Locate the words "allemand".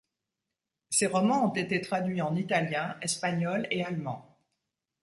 3.85-4.35